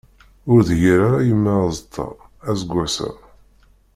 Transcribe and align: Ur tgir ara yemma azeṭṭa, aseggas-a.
Ur 0.51 0.59
tgir 0.67 0.99
ara 1.07 1.27
yemma 1.27 1.53
azeṭṭa, 1.69 2.07
aseggas-a. 2.49 3.09